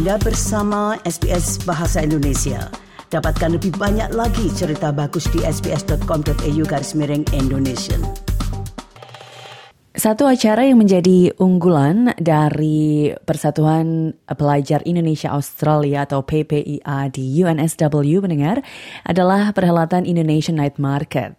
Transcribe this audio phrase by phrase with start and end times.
[0.00, 2.72] Anda bersama SBS Bahasa Indonesia.
[3.12, 8.00] Dapatkan lebih banyak lagi cerita bagus di sbs.com.au garis miring Indonesia.
[9.92, 18.64] Satu acara yang menjadi unggulan dari Persatuan Pelajar Indonesia Australia atau PPIA di UNSW mendengar
[19.04, 21.36] adalah perhelatan Indonesian Night Market.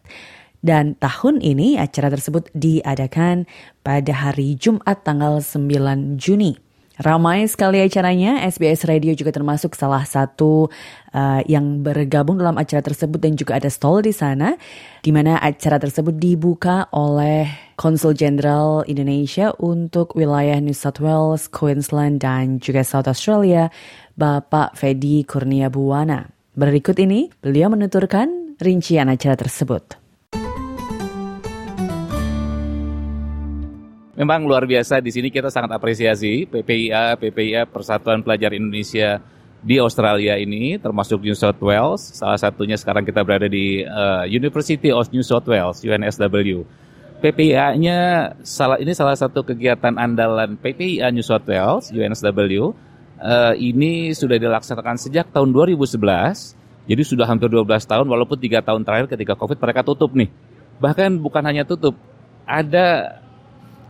[0.62, 3.50] Dan tahun ini acara tersebut diadakan
[3.82, 6.70] pada hari Jumat tanggal 9 Juni.
[7.02, 10.70] Ramai sekali acaranya, SBS Radio juga termasuk salah satu
[11.18, 14.54] uh, yang bergabung dalam acara tersebut dan juga ada stall di sana,
[15.02, 22.22] di mana acara tersebut dibuka oleh Konsul Jenderal Indonesia untuk wilayah New South Wales, Queensland,
[22.22, 23.74] dan juga South Australia,
[24.14, 26.30] Bapak Fedi Kurnia Buwana.
[26.54, 30.01] Berikut ini, beliau menuturkan rincian acara tersebut.
[34.22, 39.18] Memang luar biasa di sini kita sangat apresiasi PPIA, PPIA Persatuan Pelajar Indonesia
[39.66, 42.22] di Australia ini termasuk New South Wales.
[42.22, 46.62] Salah satunya sekarang kita berada di uh, University of New South Wales UNSW.
[47.18, 52.78] PPIA-nya salah ini salah satu kegiatan andalan PPIA New South Wales UNSW.
[53.18, 55.98] Uh, ini sudah dilaksanakan sejak tahun 2011.
[56.86, 60.30] Jadi sudah hampir 12 tahun walaupun tiga tahun terakhir ketika Covid mereka tutup nih.
[60.78, 61.98] Bahkan bukan hanya tutup,
[62.46, 63.18] ada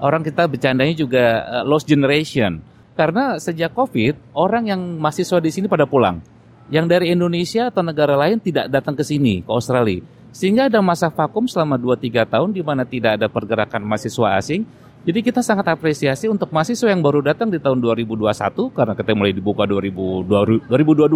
[0.02, 2.60] orang kita bercandanya juga uh, lost generation.
[2.98, 6.20] Karena sejak Covid, orang yang mahasiswa di sini pada pulang.
[6.68, 10.04] Yang dari Indonesia atau negara lain tidak datang ke sini, ke Australia.
[10.32, 14.64] Sehingga ada masa vakum selama 2-3 tahun di mana tidak ada pergerakan mahasiswa asing.
[15.02, 18.32] Jadi kita sangat apresiasi untuk mahasiswa yang baru datang di tahun 2021
[18.70, 20.70] karena kita mulai dibuka 2022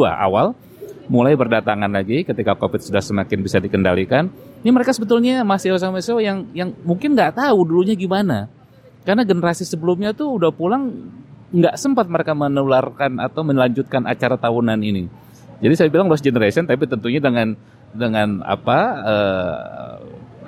[0.10, 0.58] awal
[1.06, 4.30] mulai berdatangan lagi ketika COVID sudah semakin bisa dikendalikan.
[4.66, 8.50] Ini mereka sebetulnya mahasiswa-mahasiswa yang yang mungkin nggak tahu dulunya gimana.
[9.06, 10.90] Karena generasi sebelumnya tuh udah pulang
[11.54, 15.06] nggak sempat mereka menularkan atau melanjutkan acara tahunan ini.
[15.62, 17.54] Jadi saya bilang lost generation, tapi tentunya dengan
[17.96, 19.96] dengan apa uh,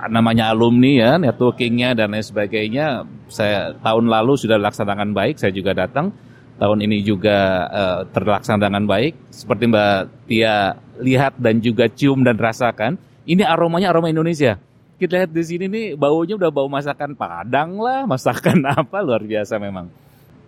[0.09, 3.05] namanya alumni ya, networkingnya dan lain sebagainya.
[3.29, 6.11] Saya tahun lalu sudah dilaksanakan baik, saya juga datang.
[6.57, 9.29] Tahun ini juga uh, terlaksana dengan baik.
[9.29, 12.97] Seperti Mbak Tia lihat dan juga cium dan rasakan,
[13.29, 14.57] ini aromanya aroma Indonesia
[14.97, 19.61] kita lihat di sini nih baunya udah bau masakan Padang lah, masakan apa luar biasa
[19.61, 19.87] memang.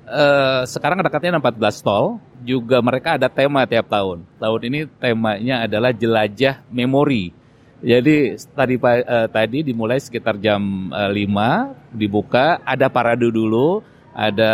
[0.10, 4.26] Uh, sekarang ada katanya 14 stall, juga mereka ada tema tiap tahun.
[4.42, 7.30] Tahun ini temanya adalah jelajah memori.
[7.80, 14.52] Jadi tadi uh, tadi dimulai sekitar jam uh, eh, 5 dibuka, ada parade dulu, ada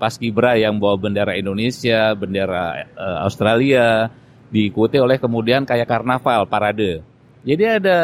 [0.00, 4.08] paskibra yang bawa bendera Indonesia, bendera uh, Australia,
[4.48, 7.13] diikuti oleh kemudian kayak karnaval parade.
[7.44, 7.98] Jadi ada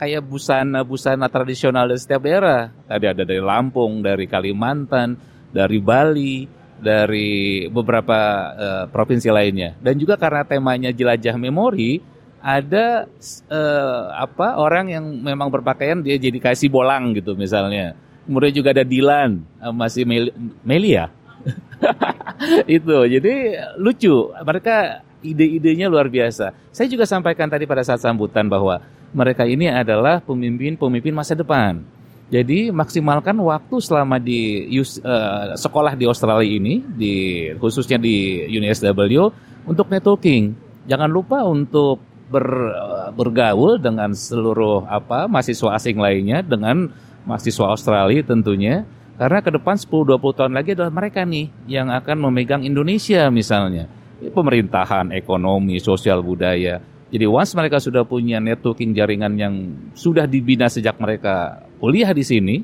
[0.00, 2.72] kayak busana-busana tradisional dari setiap daerah.
[2.88, 5.12] Tadi ada dari Lampung, dari Kalimantan,
[5.52, 6.48] dari Bali,
[6.80, 8.18] dari beberapa
[8.56, 9.76] uh, provinsi lainnya.
[9.76, 12.00] Dan juga karena temanya jelajah memori,
[12.40, 13.04] ada
[13.52, 17.92] uh, apa orang yang memang berpakaian dia jadi kasih bolang gitu misalnya.
[18.24, 20.32] Kemudian juga ada Dilan, uh, masih Mel
[20.64, 21.12] Melia.
[22.66, 23.34] itu jadi
[23.78, 26.54] lucu mereka ide-idenya luar biasa.
[26.70, 31.82] Saya juga sampaikan tadi pada saat sambutan bahwa mereka ini adalah pemimpin-pemimpin masa depan.
[32.28, 39.32] Jadi maksimalkan waktu selama di uh, sekolah di Australia ini, di khususnya di UNSW
[39.64, 40.52] untuk networking.
[40.84, 46.92] Jangan lupa untuk ber, uh, bergaul dengan seluruh apa mahasiswa asing lainnya, dengan
[47.24, 48.84] mahasiswa Australia tentunya.
[49.16, 55.14] Karena ke depan 10-20 tahun lagi adalah mereka nih yang akan memegang Indonesia misalnya pemerintahan,
[55.14, 56.82] ekonomi, sosial budaya.
[57.08, 59.54] Jadi once mereka sudah punya networking jaringan yang
[59.96, 62.60] sudah dibina sejak mereka kuliah di sini,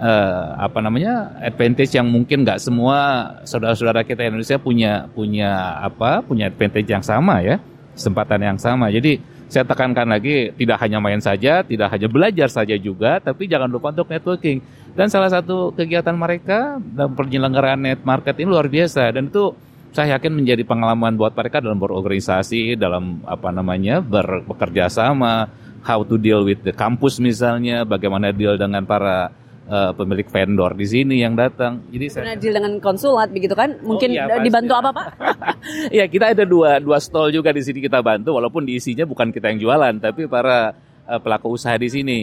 [0.00, 2.98] uh, apa namanya advantage yang mungkin nggak semua
[3.46, 7.62] saudara-saudara kita Indonesia punya punya apa punya advantage yang sama ya,
[7.94, 8.90] kesempatan yang sama.
[8.90, 13.70] Jadi saya tekankan lagi tidak hanya main saja, tidak hanya belajar saja juga, tapi jangan
[13.70, 14.58] lupa untuk networking.
[14.94, 19.54] Dan salah satu kegiatan mereka dalam penyelenggaraan net market ini luar biasa dan itu
[19.94, 25.46] saya yakin menjadi pengalaman buat mereka dalam berorganisasi, dalam apa namanya ber, bekerja sama,
[25.86, 29.30] how to deal with the campus misalnya, bagaimana deal dengan para
[29.70, 31.78] uh, pemilik vendor di sini yang datang.
[31.94, 33.78] Jadi saya deal dengan konsulat begitu kan?
[33.86, 35.06] Mungkin oh, iya, dibantu apa Pak?
[36.02, 39.30] ya kita ada dua dua stall juga di sini kita bantu, walaupun di isinya bukan
[39.30, 40.74] kita yang jualan, tapi para
[41.06, 42.20] uh, pelaku usaha di sini.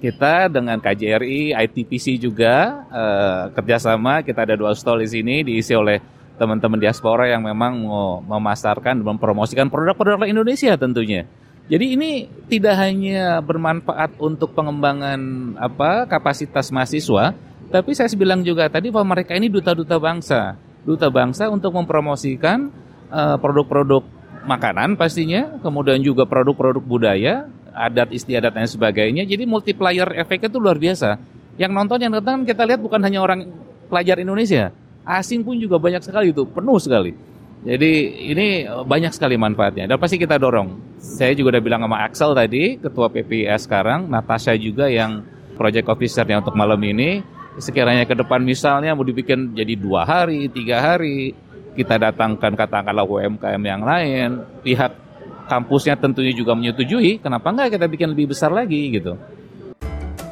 [0.00, 4.22] Kita dengan KJRI, ITPC juga uh, kerjasama.
[4.22, 9.68] Kita ada dua stall di sini diisi oleh teman-teman diaspora yang memang mau memasarkan mempromosikan
[9.68, 11.28] produk-produk Indonesia tentunya.
[11.68, 12.10] Jadi ini
[12.48, 15.20] tidak hanya bermanfaat untuk pengembangan
[15.60, 17.36] apa kapasitas mahasiswa,
[17.68, 22.72] tapi saya bilang juga tadi bahwa mereka ini duta-duta bangsa, duta bangsa untuk mempromosikan
[23.12, 24.02] uh, produk-produk
[24.48, 29.22] makanan pastinya, kemudian juga produk-produk budaya, adat istiadat dan sebagainya.
[29.28, 31.20] Jadi multiplier efeknya itu luar biasa.
[31.54, 33.46] Yang nonton yang datang kita lihat bukan hanya orang
[33.86, 34.74] pelajar Indonesia,
[35.04, 37.12] asing pun juga banyak sekali itu, penuh sekali.
[37.60, 37.92] Jadi
[38.32, 40.96] ini banyak sekali manfaatnya dan pasti kita dorong.
[40.96, 45.20] Saya juga udah bilang sama Axel tadi, ketua PPIA sekarang, Natasha juga yang
[45.60, 47.20] project officernya untuk malam ini.
[47.60, 51.36] Sekiranya ke depan misalnya mau dibikin jadi dua hari, tiga hari,
[51.76, 54.96] kita datangkan katakanlah UMKM yang lain, pihak
[55.44, 59.20] kampusnya tentunya juga menyetujui, kenapa enggak kita bikin lebih besar lagi gitu.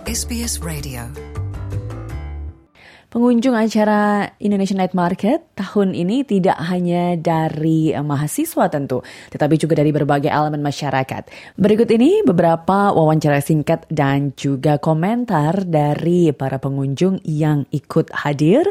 [0.09, 1.27] SBS Radio
[3.08, 9.00] Pengunjung acara Indonesian Night Market tahun ini tidak hanya dari eh, mahasiswa tentu,
[9.32, 11.25] tetapi juga dari berbagai elemen masyarakat.
[11.56, 18.69] Berikut ini beberapa wawancara singkat dan juga komentar dari para pengunjung yang ikut hadir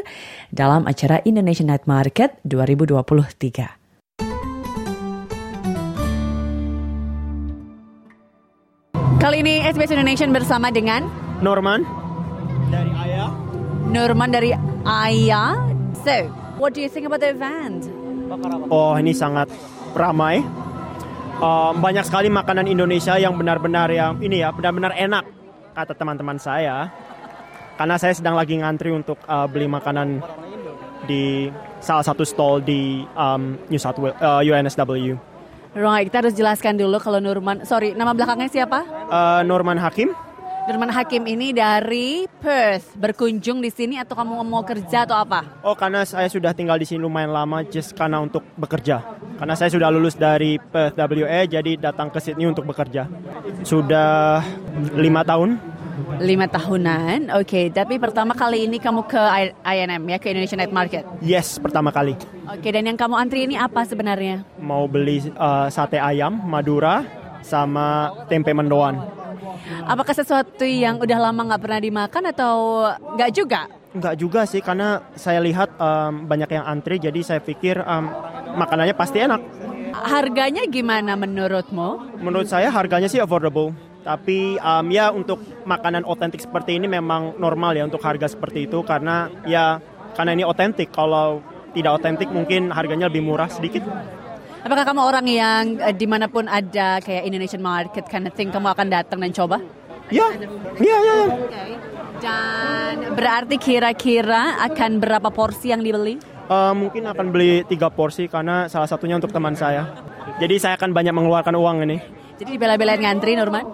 [0.54, 3.42] dalam acara Indonesian Night Market 2023.
[9.18, 11.10] Kali ini SBS Indonesia bersama dengan
[11.42, 12.07] Norman.
[13.88, 14.52] Nurman dari
[14.84, 15.56] Aya.
[16.04, 16.28] So,
[16.60, 17.88] what do you think about the event?
[18.68, 19.48] Oh, ini sangat
[19.96, 20.44] ramai.
[21.40, 25.24] Uh, banyak sekali makanan Indonesia yang benar-benar yang ini ya, benar-benar enak
[25.72, 26.92] kata teman-teman saya.
[27.80, 30.20] Karena saya sedang lagi ngantri untuk uh, beli makanan
[31.08, 31.48] di
[31.80, 35.16] salah satu stall di um, New South Wales, uh, UNSW.
[35.78, 38.84] Right, kita harus jelaskan dulu kalau Nurman, sorry, nama belakangnya siapa?
[39.08, 40.12] Uh, Nurman Hakim.
[40.68, 45.64] Nurman Hakim ini dari Perth berkunjung di sini atau kamu mau kerja atau apa?
[45.64, 49.00] Oh karena saya sudah tinggal di sini lumayan lama just karena untuk bekerja.
[49.40, 53.08] Karena saya sudah lulus dari Perth WA jadi datang ke Sydney untuk bekerja.
[53.64, 54.44] Sudah
[54.92, 55.56] lima tahun.
[56.20, 57.48] Lima tahunan, oke.
[57.48, 57.64] Okay.
[57.72, 59.24] Tapi pertama kali ini kamu ke
[59.64, 61.08] INM ya ke Indonesian Night Market?
[61.24, 62.12] Yes, pertama kali.
[62.44, 64.44] Oke, okay, dan yang kamu antri ini apa sebenarnya?
[64.60, 67.08] Mau beli uh, sate ayam Madura
[67.40, 69.17] sama tempe mendoan.
[69.86, 72.54] Apakah sesuatu yang udah lama nggak pernah dimakan atau
[73.16, 73.66] nggak juga?
[73.88, 78.12] Nggak juga sih, karena saya lihat um, banyak yang antri, jadi saya pikir um,
[78.54, 79.40] makanannya pasti enak.
[79.96, 82.20] Harganya gimana menurutmu?
[82.20, 83.72] Menurut saya harganya sih affordable.
[84.04, 88.80] Tapi um, ya untuk makanan otentik seperti ini memang normal ya untuk harga seperti itu
[88.80, 89.82] karena ya
[90.16, 90.88] karena ini otentik.
[90.92, 91.44] Kalau
[91.76, 93.84] tidak otentik mungkin harganya lebih murah sedikit.
[94.68, 98.52] Apakah kamu orang yang uh, di mana pun ada kayak Indonesian market kind of thing,
[98.52, 99.64] kamu akan datang dan coba?
[100.12, 100.44] Ya, ya,
[100.76, 100.96] ya.
[101.00, 101.20] ya.
[102.20, 106.20] Dan berarti kira-kira akan berapa porsi yang dibeli?
[106.52, 109.88] Uh, mungkin akan beli tiga porsi karena salah satunya untuk teman saya.
[110.36, 112.04] Jadi saya akan banyak mengeluarkan uang ini.
[112.36, 113.64] Jadi dibela-belain ngantri, Norman?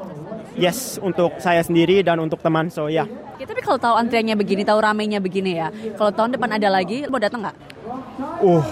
[0.54, 3.02] Yes, untuk saya sendiri dan untuk teman, so ya.
[3.02, 3.06] Yeah.
[3.42, 7.02] Ya, tapi kalau tahu antriannya begini, tahu ramenya begini ya, kalau tahun depan ada lagi,
[7.10, 7.56] mau datang nggak?
[8.38, 8.62] Uh,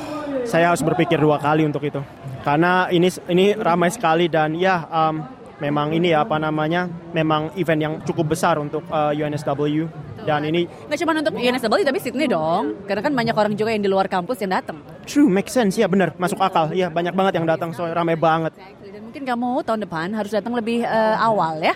[0.53, 2.05] saya harus berpikir dua kali untuk itu.
[2.45, 5.25] Karena ini ini ramai sekali dan ya um,
[5.57, 9.89] memang ini ya apa namanya memang event yang cukup besar untuk uh, UNSW
[10.29, 12.85] dan ini nggak cuma untuk UNSW tapi Sydney dong.
[12.85, 14.77] Karena kan banyak orang juga yang di luar kampus yang datang.
[15.09, 15.81] True make sense.
[15.81, 16.77] Ya benar masuk akal.
[16.77, 18.53] Ya banyak banget yang datang so ramai banget.
[18.85, 21.73] Dan mungkin kamu tahun depan harus datang lebih uh, awal ya?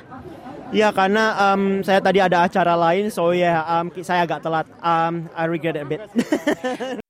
[0.74, 4.66] Ya karena um, saya tadi ada acara lain, so ya yeah, um, saya agak telat.
[4.82, 6.02] Um, I regret it a bit.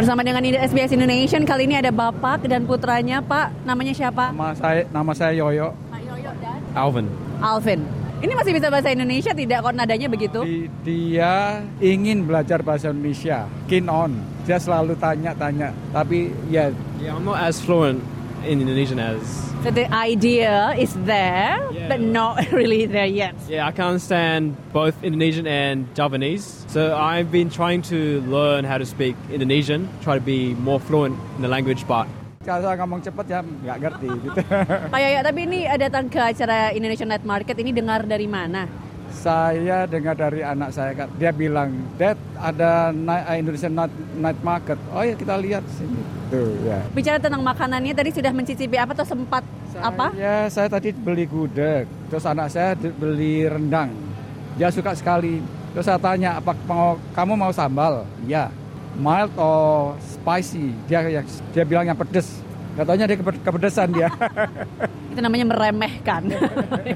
[0.00, 3.52] Bersama dengan SBS Indonesia kali ini ada Bapak dan putranya Pak.
[3.68, 4.32] Namanya siapa?
[4.32, 5.76] Nama saya nama saya Yoyo.
[5.92, 7.06] Pak Yoyo dan Alvin.
[7.44, 7.84] Alvin.
[8.24, 10.40] Ini masih bisa bahasa Indonesia tidak kok nadanya begitu?
[10.88, 13.44] Dia ingin belajar bahasa Indonesia.
[13.68, 14.16] Keen on.
[14.48, 15.76] Dia selalu tanya-tanya.
[15.92, 18.00] Tapi ya yeah, I'm not as fluent
[18.44, 19.20] in Indonesian as.
[19.62, 21.88] So the idea is there, yeah.
[21.88, 23.34] but not really there yet.
[23.48, 26.64] Yeah, I can understand both Indonesian and Javanese.
[26.68, 31.18] So I've been trying to learn how to speak Indonesian, try to be more fluent
[31.36, 32.08] in the language, but
[32.40, 34.40] kalau saya ngomong cepet ya nggak ngerti gitu.
[34.88, 38.64] Pak Yoyo, tapi ini datang ke acara Indonesian Night Market ini dengar dari mana?
[39.10, 42.94] Saya dengar dari anak saya, dia bilang, Dad ada
[43.36, 44.78] Indonesian Night, Night Market.
[44.94, 46.00] Oh ya kita lihat sini.
[46.30, 46.78] Tuh, ya.
[46.94, 49.42] Bicara tentang makanannya tadi sudah mencicipi apa atau sempat
[49.74, 50.06] saya, apa?
[50.14, 51.90] Ya, saya tadi beli gudeg.
[52.08, 53.92] Terus anak saya beli rendang.
[54.56, 55.42] Dia suka sekali.
[55.74, 58.06] Terus saya tanya, apa mau, kamu mau sambal?
[58.24, 58.48] Ya.
[58.98, 60.74] Mild atau spicy?
[60.90, 61.22] Dia
[61.54, 62.42] dia bilang yang pedes.
[62.78, 64.08] Katanya dia kepedesan dia.
[65.10, 66.22] itu namanya meremehkan.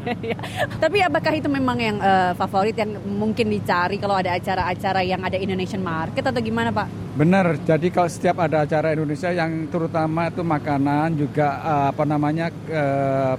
[0.82, 5.34] Tapi apakah itu memang yang uh, favorit yang mungkin dicari kalau ada acara-acara yang ada
[5.34, 7.18] Indonesian Market atau gimana Pak?
[7.18, 7.58] Benar.
[7.66, 13.34] Jadi kalau setiap ada acara Indonesia yang terutama itu makanan juga uh, apa namanya uh,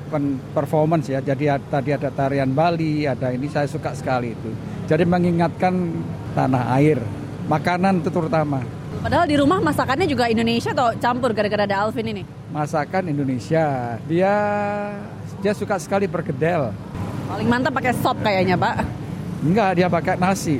[0.52, 1.24] performance ya.
[1.24, 4.52] Jadi tadi ada tarian Bali, ada ini saya suka sekali itu.
[4.86, 5.74] Jadi mengingatkan
[6.36, 7.00] tanah air.
[7.48, 8.62] Makanan itu terutama.
[9.06, 12.24] Padahal di rumah masakannya juga Indonesia atau campur gara-gara ada Alvin ini?
[12.50, 14.02] Masakan Indonesia.
[14.10, 14.34] Dia
[15.46, 16.74] dia suka sekali perkedel.
[17.30, 18.82] Paling mantap pakai sop kayaknya, Pak.
[19.46, 20.58] Enggak, dia pakai nasi.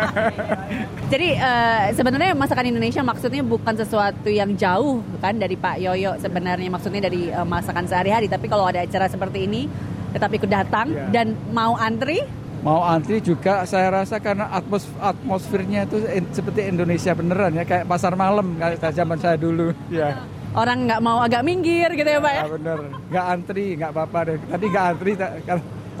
[1.12, 6.72] Jadi uh, sebenarnya masakan Indonesia maksudnya bukan sesuatu yang jauh kan dari Pak Yoyo sebenarnya
[6.72, 9.68] maksudnya dari uh, masakan sehari-hari tapi kalau ada acara seperti ini
[10.16, 11.12] tetap ikut datang yeah.
[11.12, 12.24] dan mau antri
[12.60, 18.12] mau antri juga saya rasa karena atmos atmosfernya itu seperti Indonesia beneran ya kayak pasar
[18.16, 19.72] malam kayak zaman saya dulu.
[19.88, 20.20] Ya
[20.52, 22.78] orang nggak mau agak minggir gitu ya pak ya, ya bener.
[23.08, 24.36] Nggak antri nggak apa-apa deh.
[24.44, 25.12] Tadi nggak antri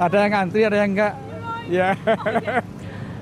[0.00, 1.14] ada yang antri ada yang nggak.
[1.70, 1.88] Ya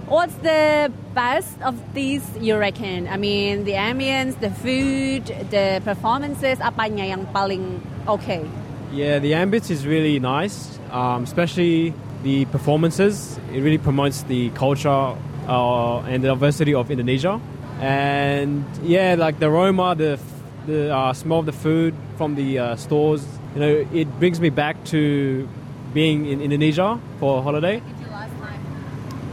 [0.09, 3.13] What's the best of these you reckon?
[3.13, 8.41] I mean, the ambience, the food, the performances, apanya yang paling okay?
[8.89, 13.39] Yeah, the ambience is really nice, um, especially the performances.
[13.53, 15.15] It really promotes the culture
[15.49, 17.41] uh, and the diversity of Indonesia.
[17.81, 20.19] And yeah, like the aroma, the
[20.67, 24.51] the uh, smell of the food from the uh, stores, you know, it brings me
[24.51, 25.49] back to
[25.95, 27.81] being in Indonesia for a holiday.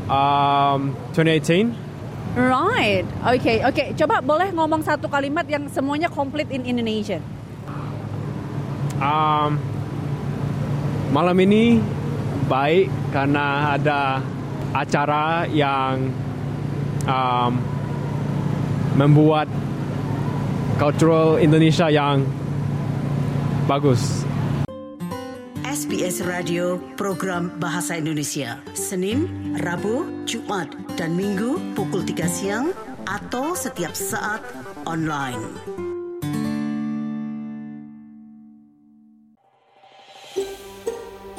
[0.07, 1.75] Um, 2018.
[2.37, 3.07] Right.
[3.35, 3.65] Okay.
[3.65, 3.87] Okay.
[3.97, 7.23] Coba boleh ngomong satu kalimat yang semuanya komplit in Indonesian.
[9.01, 9.57] Um,
[11.09, 11.79] malam ini
[12.45, 14.21] baik karena ada
[14.75, 16.11] acara yang
[17.07, 17.51] um,
[18.95, 19.47] membuat
[20.79, 22.23] cultural Indonesia yang
[23.67, 24.23] bagus.
[25.75, 32.71] SBS Radio program Bahasa Indonesia Senin, Rabu, Jumat, dan Minggu pukul 3 siang
[33.05, 34.39] atau setiap saat
[34.87, 35.84] online.